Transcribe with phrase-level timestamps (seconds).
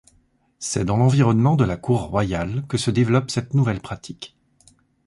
[0.57, 4.35] C'est dans l'environnement de la cour royale que se développe cette nouvelle pratique.